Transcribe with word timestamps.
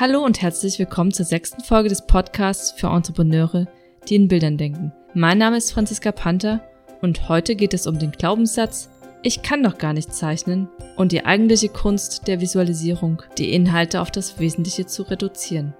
Hallo 0.00 0.24
und 0.24 0.40
herzlich 0.42 0.78
willkommen 0.78 1.12
zur 1.12 1.26
sechsten 1.26 1.60
Folge 1.60 1.88
des 1.88 2.06
Podcasts 2.06 2.70
für 2.70 2.86
Entrepreneure, 2.86 3.66
die 4.08 4.14
in 4.14 4.28
Bildern 4.28 4.56
denken. 4.56 4.92
Mein 5.12 5.38
Name 5.38 5.56
ist 5.56 5.72
Franziska 5.72 6.12
Panther 6.12 6.62
und 7.02 7.28
heute 7.28 7.56
geht 7.56 7.74
es 7.74 7.88
um 7.88 7.98
den 7.98 8.12
Glaubenssatz, 8.12 8.90
ich 9.24 9.42
kann 9.42 9.64
doch 9.64 9.76
gar 9.76 9.92
nicht 9.92 10.14
zeichnen 10.14 10.68
und 10.94 11.10
die 11.10 11.24
eigentliche 11.24 11.68
Kunst 11.68 12.28
der 12.28 12.40
Visualisierung, 12.40 13.24
die 13.38 13.52
Inhalte 13.52 14.00
auf 14.00 14.12
das 14.12 14.38
Wesentliche 14.38 14.86
zu 14.86 15.02
reduzieren. 15.02 15.74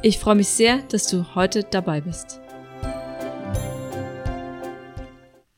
Ich 0.00 0.18
freue 0.18 0.36
mich 0.36 0.48
sehr, 0.48 0.78
dass 0.88 1.06
du 1.08 1.34
heute 1.34 1.64
dabei 1.64 2.00
bist. 2.00 2.40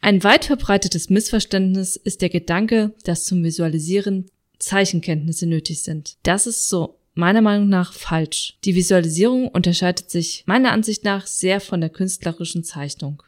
Ein 0.01 0.25
weit 0.25 0.47
verbreitetes 0.47 1.09
Missverständnis 1.09 1.95
ist 1.95 2.21
der 2.21 2.31
Gedanke, 2.31 2.95
dass 3.05 3.25
zum 3.25 3.45
Visualisieren 3.45 4.29
Zeichenkenntnisse 4.59 5.47
nötig 5.47 5.85
sind. 5.85 6.17
Das 6.25 6.49
ist 6.49 6.69
so 6.69 6.97
meiner 7.17 7.43
Meinung 7.43 7.69
nach 7.69 7.93
falsch. 7.93 8.59
Die 8.65 8.75
Visualisierung 8.75 9.49
unterscheidet 9.49 10.11
sich 10.11 10.45
meiner 10.47 10.73
Ansicht 10.73 11.05
nach 11.05 11.27
sehr 11.27 11.61
von 11.61 11.81
der 11.81 11.91
künstlerischen 11.91 12.63
Zeichnung. 12.63 13.23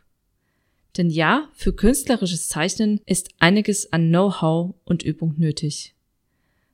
Denn 0.97 1.11
ja, 1.11 1.49
für 1.55 1.73
künstlerisches 1.73 2.49
Zeichnen 2.49 3.01
ist 3.07 3.31
einiges 3.39 3.93
an 3.93 4.09
Know-how 4.09 4.75
und 4.85 5.03
Übung 5.03 5.35
nötig. 5.39 5.95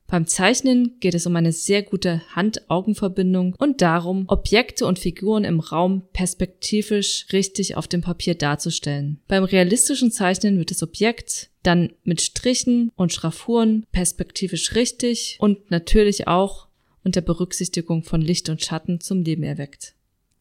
Beim 0.07 0.27
Zeichnen 0.27 0.97
geht 0.99 1.15
es 1.15 1.25
um 1.25 1.35
eine 1.35 1.51
sehr 1.51 1.81
gute 1.81 2.21
Hand-Augen-Verbindung 2.35 3.55
und 3.57 3.81
darum, 3.81 4.25
Objekte 4.27 4.85
und 4.85 4.99
Figuren 4.99 5.43
im 5.43 5.59
Raum 5.59 6.03
perspektivisch 6.13 7.25
richtig 7.33 7.75
auf 7.75 7.87
dem 7.87 8.01
Papier 8.01 8.35
darzustellen. 8.35 9.19
Beim 9.27 9.43
realistischen 9.43 10.11
Zeichnen 10.11 10.59
wird 10.59 10.69
das 10.69 10.83
Objekt 10.83 11.49
dann 11.63 11.93
mit 12.03 12.21
Strichen 12.21 12.91
und 12.95 13.13
Schraffuren 13.13 13.87
perspektivisch 13.91 14.75
richtig 14.75 15.37
und 15.39 15.71
natürlich 15.71 16.27
auch 16.27 16.64
unter 17.05 17.21
Berücksichtigung 17.21 18.03
von 18.03 18.21
Licht 18.21 18.49
und 18.49 18.63
Schatten 18.63 18.99
zum 18.99 19.21
Leben 19.23 19.43
erweckt. 19.43 19.93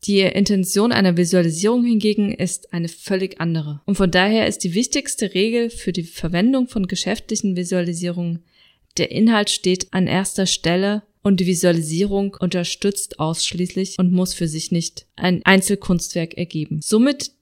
Die 0.04 0.20
Intention 0.20 0.92
einer 0.92 1.16
Visualisierung 1.16 1.84
hingegen 1.84 2.32
ist 2.32 2.72
eine 2.74 2.88
völlig 2.88 3.40
andere. 3.40 3.80
Und 3.86 3.94
von 3.94 4.10
daher 4.10 4.46
ist 4.46 4.58
die 4.58 4.74
wichtigste 4.74 5.32
Regel 5.32 5.70
für 5.70 5.92
die 5.92 6.02
Verwendung 6.02 6.68
von 6.68 6.86
geschäftlichen 6.88 7.56
Visualisierungen, 7.56 8.42
der 8.96 9.10
Inhalt 9.10 9.50
steht 9.50 9.92
an 9.92 10.06
erster 10.06 10.46
Stelle 10.46 11.02
und 11.22 11.40
die 11.40 11.46
Visualisierung 11.46 12.36
unterstützt 12.38 13.18
ausschließlich 13.18 13.98
und 13.98 14.12
muss 14.12 14.34
für 14.34 14.46
sich 14.46 14.70
nicht 14.70 15.06
ein 15.16 15.40
Einzelkunstwerk 15.44 16.34
ergeben. 16.34 16.80
Somit 16.82 17.32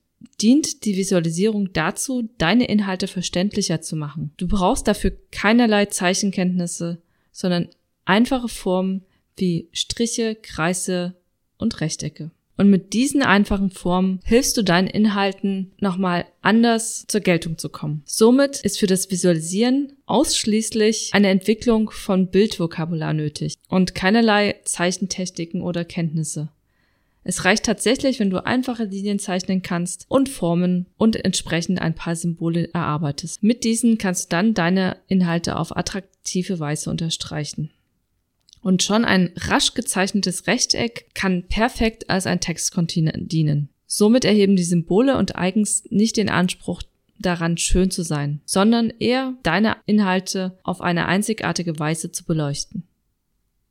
dient 0.41 0.85
die 0.85 0.97
Visualisierung 0.97 1.73
dazu, 1.73 2.31
deine 2.39 2.67
Inhalte 2.67 3.09
verständlicher 3.09 3.81
zu 3.81 3.97
machen. 3.97 4.33
Du 4.37 4.47
brauchst 4.47 4.87
dafür 4.87 5.13
keinerlei 5.31 5.87
Zeichenkenntnisse, 5.87 7.03
sondern 7.33 7.69
einfache 8.05 8.49
Formen, 8.49 9.05
wie 9.37 9.69
Striche, 9.73 10.35
Kreise 10.35 11.15
und 11.59 11.81
Rechtecke. 11.81 12.31
Und 12.59 12.69
mit 12.69 12.93
diesen 12.93 13.23
einfachen 13.23 13.71
Formen 13.71 14.21
hilfst 14.25 14.57
du 14.57 14.63
deinen 14.63 14.87
Inhalten 14.87 15.73
nochmal 15.81 16.27
anders 16.43 17.07
zur 17.09 17.21
Geltung 17.21 17.59
zu 17.59 17.71
kommen. 17.71 18.03
Somit 18.05 18.61
ist 18.61 18.79
für 18.79 18.87
das 18.87 19.11
Visualisieren 19.11 19.95
ausschließlich 20.07 21.11
eine 21.13 21.29
Entwicklung 21.29 21.91
von 21.91 22.29
Bildvokabular 22.29 23.15
nötig 23.15 23.55
und 23.69 23.95
keinerlei 23.95 24.61
Zeichentechniken 24.65 25.63
oder 25.63 25.85
Kenntnisse. 25.85 26.51
Es 27.25 27.45
reicht 27.45 27.65
tatsächlich, 27.65 28.19
wenn 28.19 28.31
du 28.31 28.45
einfache 28.45 28.85
Linien 28.85 29.19
zeichnen 29.19 29.63
kannst 29.63 30.07
und 30.09 30.29
Formen 30.29 30.87
und 30.99 31.17
entsprechend 31.25 31.81
ein 31.81 31.95
paar 31.95 32.17
Symbole 32.17 32.69
erarbeitest. 32.73 33.43
Mit 33.43 33.65
diesen 33.65 33.97
kannst 33.97 34.25
du 34.25 34.37
dann 34.37 34.55
deine 34.55 34.97
Inhalte 35.07 35.57
auf 35.57 35.77
attraktive 35.77 36.59
Weise 36.59 36.91
unterstreichen. 36.91 37.71
Und 38.63 38.83
schon 38.83 39.05
ein 39.05 39.33
rasch 39.37 39.75
gezeichnetes 39.75 40.47
Rechteck 40.47 41.07
kann 41.15 41.43
perfekt 41.49 42.09
als 42.09 42.27
ein 42.27 42.41
Textcontainer 42.41 43.13
dienen. 43.17 43.69
Somit 43.87 44.25
erheben 44.25 44.57
die 44.57 44.63
Symbole 44.63 45.19
und 45.19 45.35
Icons 45.37 45.85
nicht 45.91 46.17
den 46.17 46.31
Anspruch 46.31 46.83
daran, 47.19 47.59
schön 47.59 47.91
zu 47.91 48.03
sein, 48.03 48.41
sondern 48.45 48.91
eher 48.99 49.35
deine 49.43 49.77
Inhalte 49.87 50.59
auf 50.63 50.81
eine 50.81 51.07
einzigartige 51.07 51.79
Weise 51.79 52.13
zu 52.13 52.25
beleuchten. 52.25 52.85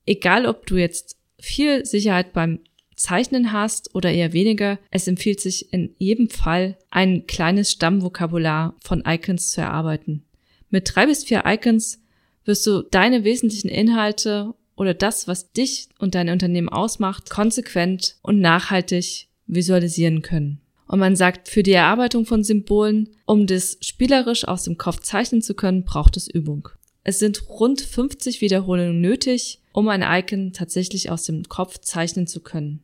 Egal, 0.05 0.45
ob 0.45 0.65
du 0.67 0.75
jetzt 0.75 1.17
viel 1.39 1.85
Sicherheit 1.85 2.33
beim 2.33 2.59
Zeichnen 2.95 3.51
hast 3.51 3.95
oder 3.95 4.11
eher 4.11 4.33
weniger, 4.33 4.77
es 4.91 5.07
empfiehlt 5.07 5.39
sich 5.39 5.73
in 5.73 5.95
jedem 5.97 6.29
Fall, 6.29 6.77
ein 6.91 7.25
kleines 7.25 7.71
Stammvokabular 7.71 8.75
von 8.81 9.03
Icons 9.07 9.49
zu 9.49 9.61
erarbeiten. 9.61 10.23
Mit 10.69 10.91
drei 10.93 11.07
bis 11.07 11.23
vier 11.23 11.43
Icons 11.45 11.99
wirst 12.45 12.65
du 12.67 12.83
deine 12.83 13.23
wesentlichen 13.23 13.69
Inhalte 13.69 14.53
oder 14.81 14.95
das, 14.95 15.27
was 15.27 15.51
dich 15.51 15.89
und 15.99 16.15
dein 16.15 16.29
Unternehmen 16.29 16.67
ausmacht, 16.67 17.29
konsequent 17.29 18.15
und 18.23 18.39
nachhaltig 18.39 19.27
visualisieren 19.45 20.23
können. 20.23 20.59
Und 20.87 20.97
man 20.97 21.15
sagt, 21.15 21.49
für 21.49 21.61
die 21.61 21.73
Erarbeitung 21.73 22.25
von 22.25 22.43
Symbolen, 22.43 23.09
um 23.27 23.45
das 23.45 23.77
spielerisch 23.81 24.47
aus 24.47 24.63
dem 24.63 24.79
Kopf 24.79 25.01
zeichnen 25.01 25.43
zu 25.43 25.53
können, 25.53 25.85
braucht 25.85 26.17
es 26.17 26.27
Übung. 26.27 26.67
Es 27.03 27.19
sind 27.19 27.47
rund 27.47 27.79
50 27.79 28.41
Wiederholungen 28.41 28.99
nötig, 28.99 29.59
um 29.71 29.87
ein 29.87 30.01
Icon 30.01 30.51
tatsächlich 30.51 31.11
aus 31.11 31.25
dem 31.25 31.43
Kopf 31.43 31.77
zeichnen 31.77 32.25
zu 32.25 32.39
können. 32.39 32.81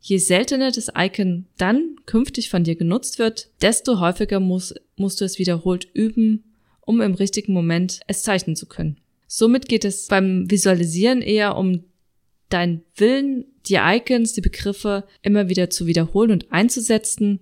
Je 0.00 0.16
seltener 0.16 0.70
das 0.72 0.90
Icon 0.96 1.44
dann 1.58 1.96
künftig 2.06 2.48
von 2.48 2.64
dir 2.64 2.74
genutzt 2.74 3.18
wird, 3.18 3.50
desto 3.60 4.00
häufiger 4.00 4.40
muss, 4.40 4.74
musst 4.96 5.20
du 5.20 5.26
es 5.26 5.38
wiederholt 5.38 5.86
üben, 5.92 6.54
um 6.80 7.02
im 7.02 7.12
richtigen 7.12 7.52
Moment 7.52 8.00
es 8.06 8.22
zeichnen 8.22 8.56
zu 8.56 8.64
können. 8.64 8.96
Somit 9.28 9.68
geht 9.68 9.84
es 9.84 10.08
beim 10.08 10.50
Visualisieren 10.50 11.22
eher 11.22 11.56
um 11.56 11.84
deinen 12.48 12.82
Willen, 12.96 13.44
die 13.66 13.76
Icons, 13.76 14.32
die 14.32 14.40
Begriffe 14.40 15.04
immer 15.22 15.48
wieder 15.48 15.70
zu 15.70 15.86
wiederholen 15.86 16.30
und 16.30 16.50
einzusetzen, 16.50 17.40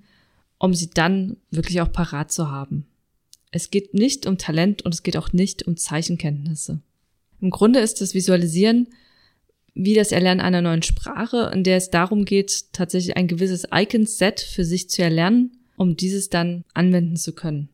um 0.58 0.75
sie 0.75 0.91
dann 0.91 1.36
wirklich 1.50 1.80
auch 1.80 1.92
parat 1.92 2.32
zu 2.32 2.50
haben. 2.50 2.86
Es 3.52 3.70
geht 3.70 3.94
nicht 3.94 4.26
um 4.26 4.36
Talent 4.36 4.82
und 4.82 4.92
es 4.92 5.04
geht 5.04 5.16
auch 5.16 5.32
nicht 5.32 5.66
um 5.66 5.76
Zeichenkenntnisse. 5.76 6.80
Im 7.41 7.50
Grunde 7.50 7.78
ist 7.78 8.00
das 8.00 8.14
Visualisieren 8.14 8.88
wie 9.78 9.92
das 9.92 10.10
Erlernen 10.10 10.41
einer 10.41 10.62
neuen 10.62 10.82
Sprache, 10.82 11.50
in 11.52 11.62
der 11.62 11.76
es 11.76 11.91
darum 11.91 12.25
geht, 12.25 12.72
tatsächlich 12.72 13.16
ein 13.16 13.28
gewisses 13.28 13.69
Icon-Set 13.70 14.41
für 14.41 14.64
sich 14.64 14.88
zu 14.88 15.02
erlernen, 15.02 15.52
um 15.76 15.96
dieses 15.96 16.30
dann 16.30 16.64
anwenden 16.72 17.16
zu 17.16 17.34
können. 17.34 17.69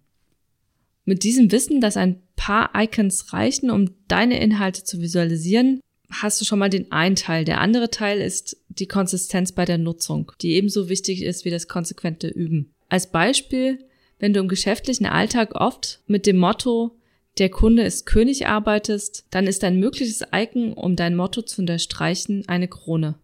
Mit 1.04 1.24
diesem 1.24 1.50
Wissen, 1.50 1.80
dass 1.80 1.96
ein 1.96 2.22
paar 2.36 2.70
Icons 2.74 3.32
reichen, 3.32 3.70
um 3.70 3.90
deine 4.08 4.40
Inhalte 4.40 4.84
zu 4.84 5.00
visualisieren, 5.00 5.80
hast 6.10 6.40
du 6.40 6.44
schon 6.44 6.58
mal 6.58 6.70
den 6.70 6.92
einen 6.92 7.16
Teil. 7.16 7.44
Der 7.44 7.60
andere 7.60 7.90
Teil 7.90 8.20
ist 8.20 8.56
die 8.68 8.86
Konsistenz 8.86 9.52
bei 9.52 9.64
der 9.64 9.78
Nutzung, 9.78 10.32
die 10.40 10.52
ebenso 10.52 10.88
wichtig 10.88 11.22
ist 11.22 11.44
wie 11.44 11.50
das 11.50 11.68
konsequente 11.68 12.28
Üben. 12.28 12.72
Als 12.88 13.10
Beispiel, 13.10 13.78
wenn 14.18 14.32
du 14.32 14.40
im 14.40 14.48
geschäftlichen 14.48 15.06
Alltag 15.06 15.54
oft 15.54 16.00
mit 16.06 16.26
dem 16.26 16.38
Motto 16.38 16.96
der 17.38 17.48
Kunde 17.48 17.82
ist 17.82 18.04
König 18.04 18.46
arbeitest, 18.46 19.24
dann 19.30 19.46
ist 19.46 19.64
ein 19.64 19.80
mögliches 19.80 20.22
Icon, 20.32 20.74
um 20.74 20.96
dein 20.96 21.16
Motto 21.16 21.42
zu 21.42 21.62
unterstreichen, 21.62 22.44
eine 22.46 22.69
Krone. 22.69 23.19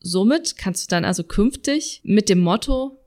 Somit 0.00 0.58
kannst 0.58 0.84
du 0.84 0.94
dann 0.94 1.06
also 1.06 1.24
künftig 1.24 2.02
mit 2.04 2.28
dem 2.28 2.40
Motto 2.40 3.00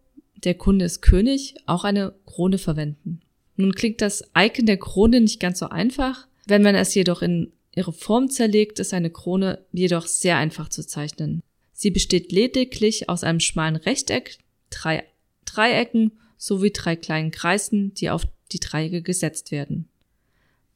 der 0.44 0.56
Kunde 0.56 0.86
ist 0.86 1.02
König 1.02 1.56
auch 1.66 1.84
eine 1.84 2.14
Krone 2.26 2.58
verwenden. 2.58 3.22
Nun 3.58 3.74
klingt 3.74 4.02
das 4.02 4.24
Icon 4.38 4.66
der 4.66 4.78
Krone 4.78 5.20
nicht 5.20 5.40
ganz 5.40 5.60
so 5.60 5.68
einfach. 5.68 6.28
Wenn 6.46 6.62
man 6.62 6.76
es 6.76 6.96
jedoch 6.96 7.22
in 7.22 7.52
ihre 7.76 7.92
Form 7.92 8.30
zerlegt, 8.30 8.80
ist 8.80 8.94
eine 8.94 9.10
Krone 9.10 9.66
jedoch 9.72 10.08
sehr 10.08 10.38
einfach 10.38 10.70
zu 10.70 10.86
zeichnen. 10.86 11.44
Sie 11.74 11.92
besteht 11.92 12.32
lediglich 12.32 13.10
aus 13.10 13.24
einem 13.24 13.40
schmalen 13.40 13.76
Rechteck, 13.76 14.38
drei 14.70 15.04
Dreiecken 15.46 16.12
sowie 16.38 16.72
drei 16.72 16.96
kleinen 16.96 17.32
Kreisen, 17.32 17.94
die 17.94 18.10
auf 18.10 18.24
die 18.52 18.60
Dreiecke 18.60 19.02
gesetzt 19.02 19.52
werden. 19.52 19.88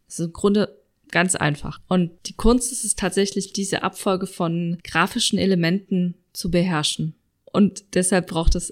Das 0.08 0.20
ist 0.20 0.26
im 0.26 0.34
Grunde 0.34 0.78
ganz 1.10 1.36
einfach. 1.36 1.80
Und 1.88 2.12
die 2.26 2.34
Kunst 2.34 2.72
ist 2.72 2.84
es 2.84 2.96
tatsächlich, 2.96 3.54
diese 3.54 3.84
Abfolge 3.84 4.28
von 4.28 4.78
grafischen 4.84 5.38
Elementen 5.38 6.16
zu 6.34 6.50
beherrschen. 6.50 7.16
Und 7.46 7.96
deshalb 7.96 8.28
braucht 8.28 8.56
es 8.56 8.70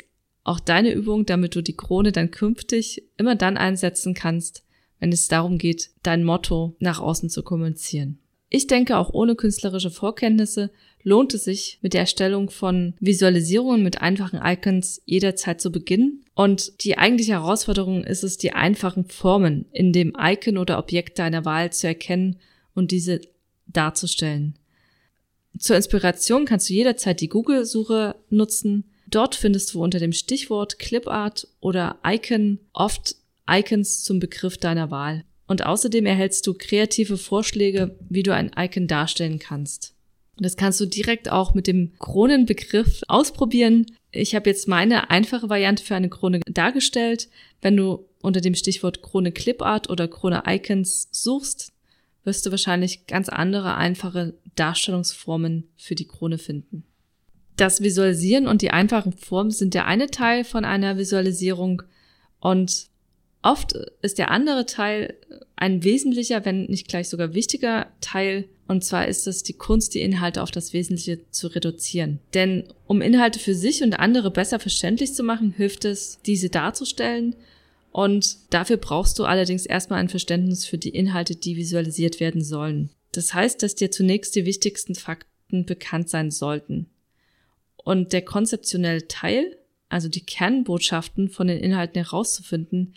auch 0.49 0.59
deine 0.59 0.91
Übung, 0.91 1.25
damit 1.25 1.55
du 1.55 1.61
die 1.61 1.75
Krone 1.75 2.11
dann 2.11 2.31
künftig 2.31 3.03
immer 3.17 3.35
dann 3.35 3.55
einsetzen 3.55 4.13
kannst, 4.13 4.63
wenn 4.99 5.11
es 5.11 5.27
darum 5.27 5.57
geht, 5.57 5.91
dein 6.03 6.23
Motto 6.23 6.75
nach 6.79 6.99
außen 6.99 7.29
zu 7.29 7.43
kommunizieren. 7.43 8.19
Ich 8.49 8.65
denke, 8.65 8.97
auch 8.97 9.13
ohne 9.13 9.35
künstlerische 9.35 9.91
Vorkenntnisse 9.91 10.71
lohnt 11.03 11.35
es 11.35 11.43
sich, 11.43 11.77
mit 11.81 11.93
der 11.93 12.01
Erstellung 12.01 12.49
von 12.49 12.95
Visualisierungen 12.99 13.83
mit 13.83 14.01
einfachen 14.01 14.39
Icons 14.43 15.01
jederzeit 15.05 15.61
zu 15.61 15.71
beginnen. 15.71 16.25
Und 16.33 16.83
die 16.83 16.97
eigentliche 16.97 17.33
Herausforderung 17.33 18.03
ist 18.03 18.23
es, 18.23 18.37
die 18.37 18.53
einfachen 18.53 19.05
Formen 19.05 19.65
in 19.71 19.93
dem 19.93 20.13
Icon 20.19 20.57
oder 20.57 20.79
Objekt 20.79 21.19
deiner 21.19 21.45
Wahl 21.45 21.71
zu 21.71 21.87
erkennen 21.87 22.39
und 22.73 22.89
diese 22.89 23.21
darzustellen. 23.67 24.57
Zur 25.59 25.75
Inspiration 25.75 26.45
kannst 26.45 26.69
du 26.69 26.73
jederzeit 26.73 27.21
die 27.21 27.29
Google-Suche 27.29 28.15
nutzen 28.29 28.85
Dort 29.09 29.33
findest 29.33 29.73
du 29.73 29.83
unter 29.83 29.97
dem 29.97 30.11
Stichwort 30.11 30.77
Clipart 30.77 31.47
oder 31.61 31.97
Icon 32.05 32.59
oft 32.73 33.15
Icons 33.49 34.03
zum 34.03 34.19
Begriff 34.19 34.57
deiner 34.57 34.91
Wahl. 34.91 35.23
Und 35.47 35.65
außerdem 35.65 36.05
erhältst 36.05 36.45
du 36.45 36.53
kreative 36.53 37.17
Vorschläge, 37.17 37.97
wie 38.07 38.21
du 38.21 38.35
ein 38.35 38.51
Icon 38.55 38.85
darstellen 38.87 39.39
kannst. 39.39 39.95
Und 40.37 40.45
das 40.45 40.57
kannst 40.57 40.79
du 40.79 40.85
direkt 40.85 41.31
auch 41.31 41.55
mit 41.55 41.65
dem 41.65 41.93
Kronenbegriff 41.97 43.01
ausprobieren. 43.07 43.87
Ich 44.11 44.35
habe 44.35 44.47
jetzt 44.47 44.67
meine 44.67 45.09
einfache 45.09 45.49
Variante 45.49 45.83
für 45.83 45.95
eine 45.95 46.09
Krone 46.09 46.41
dargestellt. 46.45 47.29
Wenn 47.61 47.75
du 47.75 48.05
unter 48.21 48.41
dem 48.41 48.53
Stichwort 48.53 49.01
Krone 49.01 49.31
Clipart 49.31 49.89
oder 49.89 50.07
Krone 50.07 50.43
Icons 50.45 51.09
suchst, 51.11 51.71
wirst 52.25 52.45
du 52.45 52.51
wahrscheinlich 52.51 53.07
ganz 53.07 53.27
andere 53.27 53.75
einfache 53.75 54.35
Darstellungsformen 54.53 55.67
für 55.77 55.95
die 55.95 56.07
Krone 56.07 56.37
finden. 56.37 56.83
Das 57.59 57.81
Visualisieren 57.81 58.47
und 58.47 58.61
die 58.61 58.71
einfachen 58.71 59.11
Formen 59.11 59.51
sind 59.51 59.73
der 59.73 59.85
eine 59.85 60.07
Teil 60.07 60.45
von 60.45 60.63
einer 60.63 60.97
Visualisierung 60.97 61.81
und 62.39 62.87
oft 63.41 63.73
ist 64.01 64.17
der 64.17 64.31
andere 64.31 64.65
Teil 64.65 65.15
ein 65.57 65.83
wesentlicher, 65.83 66.45
wenn 66.45 66.67
nicht 66.67 66.87
gleich 66.87 67.09
sogar 67.09 67.33
wichtiger 67.33 67.87
Teil 67.99 68.45
und 68.69 68.85
zwar 68.85 69.09
ist 69.09 69.27
es 69.27 69.43
die 69.43 69.57
Kunst, 69.57 69.93
die 69.93 69.99
Inhalte 69.99 70.41
auf 70.41 70.51
das 70.51 70.71
Wesentliche 70.71 71.19
zu 71.31 71.47
reduzieren. 71.47 72.19
Denn 72.33 72.63
um 72.87 73.01
Inhalte 73.01 73.39
für 73.39 73.55
sich 73.55 73.83
und 73.83 73.99
andere 73.99 74.31
besser 74.31 74.59
verständlich 74.59 75.13
zu 75.13 75.23
machen, 75.23 75.51
hilft 75.51 75.83
es, 75.83 76.19
diese 76.25 76.49
darzustellen. 76.49 77.35
Und 77.91 78.37
dafür 78.51 78.77
brauchst 78.77 79.19
du 79.19 79.25
allerdings 79.25 79.65
erstmal 79.65 79.99
ein 79.99 80.07
Verständnis 80.07 80.65
für 80.65 80.77
die 80.77 80.95
Inhalte, 80.95 81.35
die 81.35 81.57
visualisiert 81.57 82.21
werden 82.21 82.41
sollen. 82.41 82.91
Das 83.11 83.33
heißt, 83.33 83.61
dass 83.63 83.75
dir 83.75 83.91
zunächst 83.91 84.33
die 84.35 84.45
wichtigsten 84.45 84.95
Fakten 84.95 85.65
bekannt 85.65 86.07
sein 86.07 86.31
sollten. 86.31 86.85
Und 87.83 88.13
der 88.13 88.21
konzeptionelle 88.21 89.07
Teil, 89.07 89.57
also 89.89 90.09
die 90.09 90.25
Kernbotschaften 90.25 91.29
von 91.29 91.47
den 91.47 91.59
Inhalten 91.59 92.03
herauszufinden, 92.03 92.95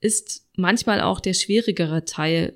ist 0.00 0.46
manchmal 0.56 1.00
auch 1.00 1.20
der 1.20 1.34
schwierigere 1.34 2.04
Teil 2.04 2.54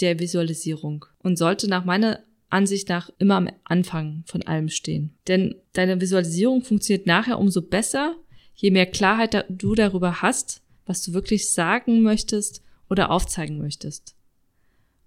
der 0.00 0.18
Visualisierung 0.18 1.06
und 1.18 1.36
sollte 1.36 1.68
nach 1.68 1.84
meiner 1.84 2.20
Ansicht 2.50 2.88
nach 2.88 3.10
immer 3.18 3.36
am 3.36 3.48
Anfang 3.64 4.24
von 4.26 4.42
allem 4.42 4.68
stehen. 4.68 5.14
Denn 5.26 5.54
deine 5.72 6.00
Visualisierung 6.00 6.62
funktioniert 6.62 7.06
nachher 7.06 7.38
umso 7.38 7.62
besser, 7.62 8.14
je 8.54 8.70
mehr 8.70 8.86
Klarheit 8.86 9.46
du 9.48 9.74
darüber 9.74 10.20
hast, 10.20 10.62
was 10.84 11.02
du 11.02 11.14
wirklich 11.14 11.50
sagen 11.50 12.02
möchtest 12.02 12.62
oder 12.90 13.10
aufzeigen 13.10 13.58
möchtest. 13.58 14.14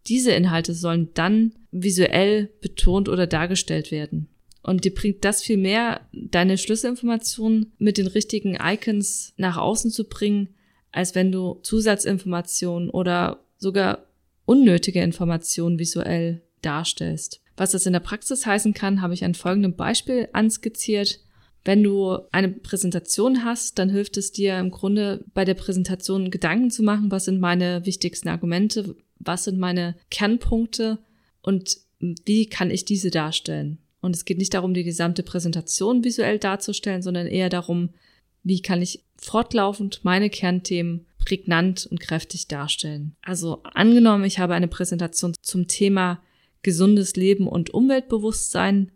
Diese 0.08 0.32
Inhalte 0.32 0.74
sollen 0.74 1.10
dann 1.14 1.54
visuell 1.72 2.50
betont 2.62 3.10
oder 3.10 3.28
dargestellt 3.28 3.92
werden. 3.92 4.28
Und 4.66 4.84
dir 4.84 4.96
bringt 4.96 5.24
das 5.24 5.44
viel 5.44 5.58
mehr, 5.58 6.02
deine 6.12 6.58
Schlüsselinformationen 6.58 7.74
mit 7.78 8.00
den 8.00 8.08
richtigen 8.08 8.58
Icons 8.60 9.32
nach 9.38 9.58
außen 9.58 9.92
zu 9.92 10.06
bringen, 10.06 10.56
als 10.92 11.14
wenn 11.14 11.32
du 11.32 11.60
Zusatzinformationen 11.62 12.90
oder 12.90 13.46
sogar 13.58 14.08
unnötige 14.46 15.04
Informationen 15.04 15.78
visuell 15.78 16.42
darstellst. 16.64 17.42
Was 17.56 17.74
das 17.74 17.86
in 17.86 17.94
der 17.94 18.00
Praxis 18.00 18.48
heißen 18.48 18.74
kann, 18.74 19.04
habe 19.04 19.14
ich 19.14 19.24
an 19.24 19.36
folgendem 19.36 19.76
Beispiel 19.76 20.30
anskizziert. 20.34 21.20
Wenn 21.64 21.84
du 21.84 22.18
eine 22.32 22.50
Präsentation 22.50 23.44
hast, 23.44 23.78
dann 23.78 23.92
hilft 23.92 24.18
es 24.18 24.32
dir 24.32 24.58
im 24.58 24.72
Grunde 24.72 25.24
bei 25.36 25.46
der 25.46 25.54
Präsentation 25.54 26.32
Gedanken 26.32 26.72
zu 26.72 26.82
machen, 26.82 27.12
was 27.12 27.26
sind 27.26 27.40
meine 27.40 27.86
wichtigsten 27.86 28.30
Argumente, 28.30 28.96
was 29.20 29.44
sind 29.44 29.60
meine 29.60 29.96
Kernpunkte 30.10 30.98
und 31.44 31.78
wie 32.00 32.48
kann 32.48 32.72
ich 32.72 32.84
diese 32.84 33.12
darstellen. 33.12 33.78
Und 34.06 34.16
es 34.16 34.24
geht 34.24 34.38
nicht 34.38 34.54
darum, 34.54 34.76
die 34.76 34.84
gesamte 34.84 35.24
Präsentation 35.24 36.04
visuell 36.04 36.38
darzustellen, 36.38 37.02
sondern 37.02 37.26
eher 37.26 37.50
darum, 37.50 37.90
wie 38.44 38.62
kann 38.62 38.80
ich 38.80 39.04
fortlaufend 39.18 40.02
meine 40.04 40.30
Kernthemen 40.30 41.08
prägnant 41.18 41.88
und 41.88 42.00
kräftig 42.00 42.48
darstellen. 42.48 43.16
Also 43.24 43.64
angenommen, 43.64 44.24
ich 44.24 44.38
habe 44.38 44.54
eine 44.54 44.68
Präsentation 44.68 45.34
zum 45.42 45.68
Thema 45.68 46.22
gesundes 46.62 47.16
Leben 47.16 47.48
und 47.48 47.72
Umweltbewusstsein 47.72 48.92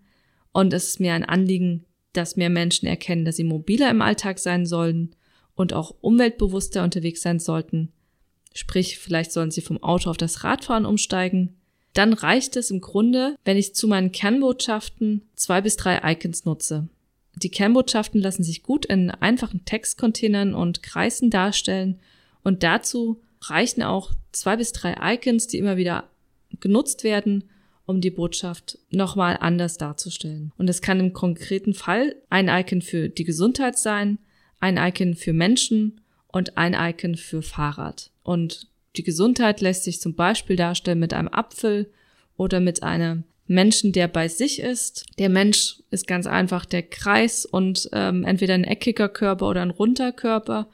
und 0.51 0.73
es 0.73 0.89
ist 0.89 0.99
mir 0.99 1.13
ein 1.13 1.25
Anliegen, 1.25 1.85
dass 2.13 2.35
mehr 2.35 2.51
Menschen 2.51 2.87
erkennen, 2.87 3.25
dass 3.25 3.37
sie 3.37 3.43
mobiler 3.43 3.89
im 3.89 4.03
Alltag 4.03 4.37
sein 4.37 4.67
sollen 4.67 5.15
und 5.55 5.73
auch 5.73 5.95
umweltbewusster 6.01 6.83
unterwegs 6.83 7.23
sein 7.23 7.39
sollten. 7.39 7.93
Sprich, 8.53 8.99
vielleicht 8.99 9.31
sollen 9.31 9.49
sie 9.49 9.61
vom 9.61 9.81
Auto 9.81 10.11
auf 10.11 10.17
das 10.17 10.43
Radfahren 10.43 10.85
umsteigen. 10.85 11.58
Dann 11.93 12.13
reicht 12.13 12.55
es 12.55 12.71
im 12.71 12.81
Grunde, 12.81 13.35
wenn 13.45 13.57
ich 13.57 13.75
zu 13.75 13.87
meinen 13.87 14.11
Kernbotschaften 14.11 15.27
zwei 15.35 15.61
bis 15.61 15.75
drei 15.75 15.99
Icons 16.13 16.45
nutze. 16.45 16.87
Die 17.35 17.49
Kernbotschaften 17.49 18.21
lassen 18.21 18.43
sich 18.43 18.63
gut 18.63 18.85
in 18.85 19.11
einfachen 19.11 19.65
Textcontainern 19.65 20.53
und 20.53 20.83
Kreisen 20.83 21.29
darstellen 21.29 21.99
und 22.43 22.63
dazu 22.63 23.21
reichen 23.41 23.83
auch 23.83 24.11
zwei 24.31 24.57
bis 24.57 24.71
drei 24.73 24.95
Icons, 25.13 25.47
die 25.47 25.57
immer 25.57 25.77
wieder 25.77 26.09
genutzt 26.59 27.03
werden, 27.03 27.45
um 27.85 28.01
die 28.01 28.11
Botschaft 28.11 28.77
nochmal 28.91 29.37
anders 29.39 29.77
darzustellen. 29.77 30.51
Und 30.57 30.69
es 30.69 30.81
kann 30.81 30.99
im 30.99 31.13
konkreten 31.13 31.73
Fall 31.73 32.15
ein 32.29 32.47
Icon 32.47 32.81
für 32.81 33.09
die 33.09 33.23
Gesundheit 33.23 33.79
sein, 33.79 34.19
ein 34.59 34.77
Icon 34.77 35.15
für 35.15 35.33
Menschen 35.33 36.01
und 36.27 36.57
ein 36.57 36.75
Icon 36.75 37.15
für 37.15 37.41
Fahrrad. 37.41 38.11
Und 38.23 38.67
die 38.99 39.03
Gesundheit 39.03 39.61
lässt 39.61 39.85
sich 39.85 40.01
zum 40.01 40.13
Beispiel 40.13 40.57
darstellen 40.57 40.99
mit 40.99 41.13
einem 41.13 41.29
Apfel 41.29 41.89
oder 42.35 42.59
mit 42.59 42.83
einem 42.83 43.23
Menschen, 43.47 43.93
der 43.93 44.09
bei 44.09 44.27
sich 44.27 44.59
ist. 44.59 45.05
Der 45.17 45.29
Mensch 45.29 45.77
ist 45.89 46.05
ganz 46.05 46.27
einfach 46.27 46.65
der 46.65 46.83
Kreis 46.83 47.45
und 47.45 47.89
ähm, 47.93 48.25
entweder 48.25 48.55
ein 48.55 48.65
eckiger 48.65 49.07
Körper 49.07 49.47
oder 49.47 49.61
ein 49.61 49.69
runder 49.69 50.11
Körper. 50.11 50.67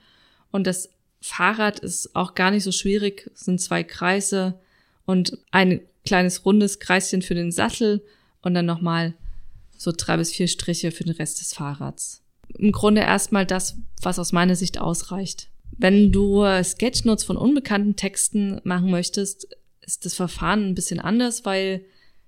Und 0.49 0.65
das 0.65 0.89
Fahrrad 1.21 1.77
ist 1.81 2.15
auch 2.15 2.33
gar 2.33 2.49
nicht 2.49 2.63
so 2.63 2.71
schwierig. 2.71 3.29
Es 3.35 3.41
sind 3.41 3.61
zwei 3.61 3.83
Kreise 3.83 4.59
und 5.05 5.37
ein 5.51 5.81
kleines 6.03 6.47
rundes 6.47 6.79
Kreischen 6.79 7.21
für 7.21 7.35
den 7.35 7.51
Sattel 7.51 8.03
und 8.41 8.55
dann 8.55 8.65
nochmal 8.65 9.13
so 9.77 9.91
drei 9.95 10.17
bis 10.17 10.31
vier 10.31 10.47
Striche 10.47 10.89
für 10.89 11.03
den 11.03 11.13
Rest 11.13 11.41
des 11.41 11.53
Fahrrads. 11.53 12.23
Im 12.57 12.71
Grunde 12.71 13.01
erstmal 13.01 13.45
das, 13.45 13.77
was 14.01 14.17
aus 14.17 14.31
meiner 14.31 14.55
Sicht 14.55 14.79
ausreicht. 14.79 15.47
Wenn 15.77 16.11
du 16.11 16.43
Sketchnotes 16.63 17.25
von 17.25 17.37
unbekannten 17.37 17.95
Texten 17.95 18.61
machen 18.63 18.91
möchtest, 18.91 19.47
ist 19.81 20.05
das 20.05 20.13
Verfahren 20.13 20.69
ein 20.69 20.75
bisschen 20.75 20.99
anders, 20.99 21.45
weil 21.45 21.85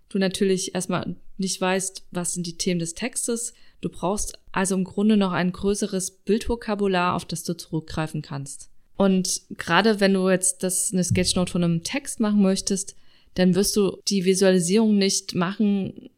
du 0.10 0.20
natürlich 0.20 0.76
erstmal 0.76 1.16
nicht 1.38 1.60
weißt, 1.60 2.04
was 2.12 2.34
sind 2.34 2.48
die 2.48 2.58
Themen 2.58 2.80
des 2.80 2.94
Textes. 2.94 3.54
Du 3.82 3.90
brauchst 3.90 4.40
also 4.52 4.76
im 4.76 4.84
Grunde 4.84 5.18
noch 5.18 5.32
ein 5.32 5.52
größeres 5.52 6.12
Bildvokabular, 6.12 7.16
auf 7.16 7.26
das 7.26 7.44
du 7.44 7.56
zurückgreifen 7.56 8.22
kannst. 8.22 8.70
Und 8.96 9.42
gerade 9.58 10.00
wenn 10.00 10.14
du 10.14 10.30
jetzt 10.30 10.64
das 10.64 10.92
eine 10.92 11.04
Sketchnote 11.04 11.52
von 11.52 11.64
einem 11.64 11.84
Text 11.84 12.20
machen 12.20 12.42
möchtest, 12.42 12.96
dann 13.36 13.54
wirst 13.54 13.76
du 13.76 14.02
die 14.08 14.26
Visualisierung 14.26 14.98
nicht 14.98 15.36
machen, 15.36 16.10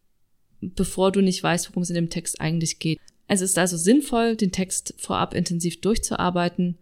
bevor 0.61 1.11
du 1.11 1.21
nicht 1.21 1.43
weißt, 1.43 1.69
worum 1.69 1.83
es 1.83 1.89
in 1.89 1.95
dem 1.95 2.09
Text 2.09 2.39
eigentlich 2.39 2.79
geht. 2.79 2.99
Es 3.27 3.41
ist 3.41 3.57
also 3.57 3.75
sinnvoll, 3.75 4.37
den 4.37 4.53
Text 4.53 4.93
vorab 4.97 5.33
intensiv 5.33 5.81
durchzuarbeiten 5.81 6.77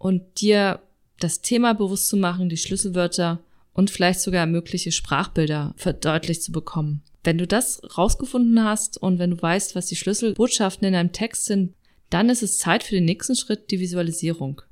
und 0.00 0.40
dir 0.40 0.80
das 1.20 1.42
Thema 1.42 1.74
bewusst 1.74 2.08
zu 2.08 2.16
machen, 2.16 2.48
die 2.48 2.56
Schlüsselwörter 2.56 3.38
und 3.74 3.90
vielleicht 3.90 4.20
sogar 4.20 4.46
mögliche 4.46 4.92
Sprachbilder 4.92 5.74
verdeutlicht 5.76 6.42
zu 6.42 6.52
bekommen. 6.52 7.02
Wenn 7.22 7.36
du 7.36 7.46
das 7.46 7.82
rausgefunden 7.98 8.64
hast 8.64 8.96
und 8.96 9.18
wenn 9.18 9.30
du 9.30 9.40
weißt, 9.40 9.76
was 9.76 9.86
die 9.86 9.96
Schlüsselbotschaften 9.96 10.86
in 10.86 10.94
deinem 10.94 11.12
Text 11.12 11.44
sind, 11.44 11.74
dann 12.08 12.30
ist 12.30 12.42
es 12.42 12.56
Zeit 12.56 12.82
für 12.82 12.94
den 12.94 13.04
nächsten 13.04 13.36
Schritt, 13.36 13.70
die 13.70 13.78
Visualisierung. 13.78 14.62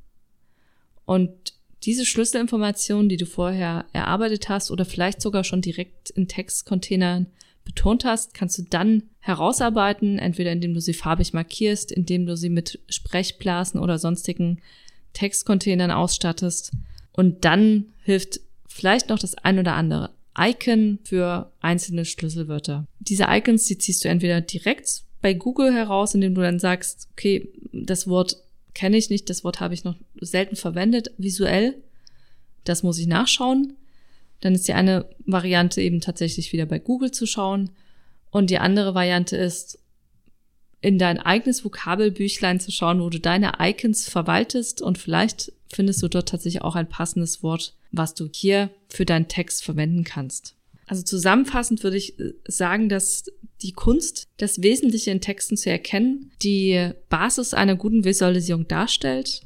Und 1.04 1.52
diese 1.84 2.06
Schlüsselinformationen, 2.06 3.10
die 3.10 3.18
du 3.18 3.26
vorher 3.26 3.84
erarbeitet 3.92 4.48
hast 4.48 4.70
oder 4.70 4.86
vielleicht 4.86 5.20
sogar 5.20 5.44
schon 5.44 5.60
direkt 5.60 6.08
in 6.08 6.26
Textcontainern 6.26 7.26
betont 7.66 8.06
hast, 8.06 8.32
kannst 8.32 8.56
du 8.56 8.62
dann 8.62 9.02
herausarbeiten, 9.20 10.18
entweder 10.18 10.52
indem 10.52 10.72
du 10.72 10.80
sie 10.80 10.94
farbig 10.94 11.34
markierst, 11.34 11.92
indem 11.92 12.24
du 12.24 12.34
sie 12.34 12.48
mit 12.48 12.80
Sprechblasen 12.88 13.78
oder 13.78 13.98
sonstigen 13.98 14.62
Textcontainern 15.12 15.90
ausstattest. 15.90 16.72
Und 17.12 17.44
dann 17.44 17.86
hilft 18.02 18.40
vielleicht 18.66 19.08
noch 19.08 19.18
das 19.18 19.34
ein 19.36 19.58
oder 19.58 19.74
andere 19.74 20.10
Icon 20.38 21.00
für 21.04 21.50
einzelne 21.60 22.04
Schlüsselwörter. 22.04 22.86
Diese 23.00 23.26
Icons, 23.28 23.64
die 23.64 23.78
ziehst 23.78 24.04
du 24.04 24.08
entweder 24.08 24.40
direkt 24.40 25.02
bei 25.20 25.34
Google 25.34 25.74
heraus, 25.74 26.14
indem 26.14 26.34
du 26.34 26.42
dann 26.42 26.60
sagst, 26.60 27.08
okay, 27.12 27.48
das 27.72 28.06
Wort 28.06 28.36
kenne 28.74 28.96
ich 28.96 29.10
nicht, 29.10 29.28
das 29.28 29.42
Wort 29.42 29.58
habe 29.58 29.74
ich 29.74 29.82
noch 29.82 29.96
selten 30.20 30.54
verwendet, 30.54 31.10
visuell. 31.18 31.82
Das 32.64 32.84
muss 32.84 32.98
ich 32.98 33.08
nachschauen. 33.08 33.74
Dann 34.40 34.54
ist 34.54 34.68
die 34.68 34.74
eine 34.74 35.06
Variante 35.26 35.80
eben 35.80 36.00
tatsächlich 36.00 36.52
wieder 36.52 36.66
bei 36.66 36.78
Google 36.78 37.10
zu 37.10 37.26
schauen. 37.26 37.70
Und 38.30 38.50
die 38.50 38.58
andere 38.58 38.94
Variante 38.94 39.36
ist, 39.36 39.80
in 40.80 40.98
dein 40.98 41.18
eigenes 41.18 41.64
Vokabelbüchlein 41.64 42.60
zu 42.60 42.70
schauen, 42.70 43.00
wo 43.00 43.10
du 43.10 43.18
deine 43.18 43.54
Icons 43.58 44.08
verwaltest 44.08 44.80
und 44.80 44.98
vielleicht 44.98 45.52
findest 45.72 46.02
du 46.02 46.08
dort 46.08 46.28
tatsächlich 46.28 46.62
auch 46.62 46.76
ein 46.76 46.88
passendes 46.88 47.42
Wort, 47.42 47.74
was 47.90 48.14
du 48.14 48.28
hier 48.32 48.70
für 48.88 49.04
deinen 49.04 49.28
Text 49.28 49.64
verwenden 49.64 50.04
kannst. 50.04 50.54
Also 50.86 51.02
zusammenfassend 51.02 51.82
würde 51.82 51.96
ich 51.96 52.18
äh, 52.18 52.32
sagen, 52.46 52.88
dass 52.88 53.24
die 53.60 53.72
Kunst, 53.72 54.26
das 54.38 54.62
Wesentliche 54.62 55.10
in 55.10 55.20
Texten 55.20 55.56
zu 55.56 55.68
erkennen, 55.68 56.30
die 56.42 56.92
Basis 57.08 57.54
einer 57.54 57.76
guten 57.76 58.04
Visualisierung 58.04 58.68
darstellt. 58.68 59.42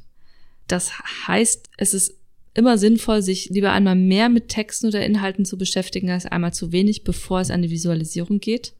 Das 0.67 0.91
heißt, 1.27 1.69
es 1.77 1.93
ist 1.93 2.15
immer 2.53 2.77
sinnvoll, 2.77 3.21
sich 3.21 3.49
lieber 3.49 3.71
einmal 3.71 3.95
mehr 3.95 4.29
mit 4.29 4.49
Texten 4.49 4.87
oder 4.87 5.03
Inhalten 5.03 5.45
zu 5.45 5.57
beschäftigen, 5.57 6.11
als 6.11 6.25
einmal 6.25 6.53
zu 6.53 6.71
wenig, 6.71 7.03
bevor 7.03 7.41
es 7.41 7.49
an 7.49 7.63
die 7.63 7.71
Visualisierung 7.71 8.39
geht. 8.39 8.73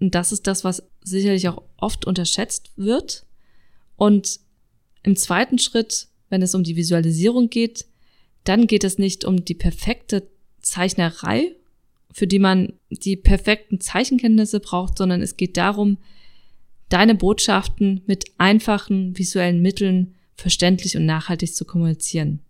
Und 0.00 0.14
das 0.14 0.32
ist 0.32 0.46
das, 0.46 0.62
was 0.62 0.82
sicherlich 1.06 1.48
auch 1.48 1.62
oft 1.76 2.04
unterschätzt 2.04 2.72
wird. 2.76 3.24
Und 3.96 4.40
im 5.02 5.16
zweiten 5.16 5.58
Schritt, 5.58 6.08
wenn 6.28 6.42
es 6.42 6.54
um 6.54 6.64
die 6.64 6.76
Visualisierung 6.76 7.48
geht, 7.48 7.86
dann 8.44 8.66
geht 8.66 8.84
es 8.84 8.98
nicht 8.98 9.24
um 9.24 9.44
die 9.44 9.54
perfekte 9.54 10.28
Zeichnerei, 10.60 11.54
für 12.12 12.26
die 12.26 12.38
man 12.38 12.72
die 12.90 13.16
perfekten 13.16 13.80
Zeichenkenntnisse 13.80 14.60
braucht, 14.60 14.98
sondern 14.98 15.22
es 15.22 15.36
geht 15.36 15.56
darum, 15.56 15.98
deine 16.88 17.14
Botschaften 17.14 18.02
mit 18.06 18.24
einfachen 18.38 19.16
visuellen 19.16 19.62
Mitteln 19.62 20.14
verständlich 20.34 20.96
und 20.96 21.06
nachhaltig 21.06 21.54
zu 21.54 21.64
kommunizieren. 21.64 22.40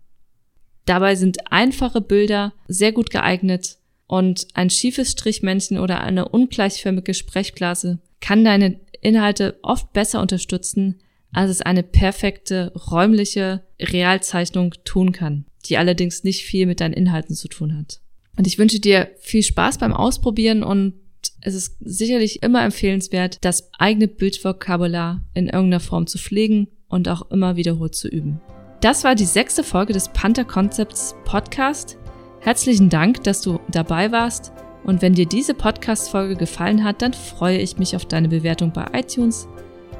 Dabei 0.85 1.15
sind 1.15 1.51
einfache 1.51 2.01
Bilder 2.01 2.53
sehr 2.67 2.91
gut 2.91 3.09
geeignet 3.09 3.77
und 4.07 4.47
ein 4.53 4.69
schiefes 4.69 5.11
Strichmännchen 5.11 5.79
oder 5.79 6.01
eine 6.01 6.29
ungleichförmige 6.29 7.13
Sprechblase 7.13 7.99
kann 8.21 8.43
deine 8.43 8.79
Inhalte 9.01 9.59
oft 9.61 9.93
besser 9.93 10.21
unterstützen, 10.21 10.99
als 11.33 11.51
es 11.51 11.61
eine 11.61 11.83
perfekte 11.83 12.73
räumliche 12.73 13.63
Realzeichnung 13.79 14.73
tun 14.85 15.11
kann, 15.11 15.45
die 15.65 15.77
allerdings 15.77 16.23
nicht 16.23 16.43
viel 16.43 16.65
mit 16.65 16.79
deinen 16.79 16.93
Inhalten 16.93 17.35
zu 17.35 17.47
tun 17.47 17.77
hat. 17.77 17.99
Und 18.37 18.47
ich 18.47 18.57
wünsche 18.57 18.79
dir 18.79 19.11
viel 19.19 19.43
Spaß 19.43 19.77
beim 19.77 19.93
Ausprobieren 19.93 20.63
und 20.63 20.93
es 21.41 21.55
ist 21.55 21.77
sicherlich 21.79 22.43
immer 22.43 22.63
empfehlenswert, 22.63 23.39
das 23.41 23.69
eigene 23.77 24.07
Bildvokabular 24.07 25.23
in 25.33 25.47
irgendeiner 25.47 25.79
Form 25.79 26.07
zu 26.07 26.17
pflegen 26.17 26.67
und 26.87 27.09
auch 27.09 27.29
immer 27.31 27.55
wiederholt 27.55 27.95
zu 27.95 28.07
üben. 28.07 28.39
Das 28.81 29.03
war 29.03 29.15
die 29.15 29.25
sechste 29.25 29.63
Folge 29.63 29.93
des 29.93 30.09
Panther 30.09 30.45
Concepts 30.45 31.15
Podcast. 31.25 31.97
Herzlichen 32.41 32.89
Dank, 32.89 33.23
dass 33.23 33.41
du 33.41 33.59
dabei 33.71 34.11
warst. 34.11 34.53
Und 34.87 35.03
wenn 35.03 35.13
dir 35.13 35.27
diese 35.27 35.53
Podcast-Folge 35.53 36.35
gefallen 36.35 36.83
hat, 36.83 37.03
dann 37.03 37.13
freue 37.13 37.59
ich 37.59 37.77
mich 37.77 37.95
auf 37.95 38.05
deine 38.05 38.29
Bewertung 38.29 38.71
bei 38.71 38.87
iTunes. 38.93 39.47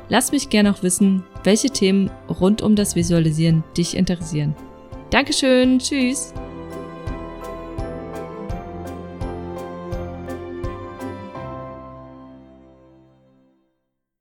Lass 0.10 0.32
mich 0.32 0.50
gerne 0.50 0.72
auch 0.74 0.82
wissen, 0.82 1.24
welche 1.44 1.70
Themen 1.70 2.10
rund 2.40 2.62
um 2.62 2.76
das 2.76 2.96
Visualisieren 2.96 3.64
dich 3.76 3.96
interessieren. 3.96 4.56
Dankeschön, 5.10 5.80
tschüss! 5.80 6.34